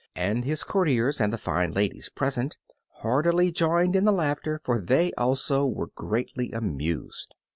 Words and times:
And 0.15 0.45
his 0.45 0.63
courtiers 0.63 1.21
and 1.21 1.31
the 1.31 1.37
fine 1.37 1.73
ladies 1.73 2.09
present 2.09 2.57
heartily 3.01 3.51
joined 3.51 3.95
in 3.95 4.03
the 4.03 4.11
laughter, 4.11 4.59
for 4.65 4.79
they 4.79 5.13
also 5.13 5.63
were 5.67 5.91
greatly 5.93 6.51
amused. 6.51 7.35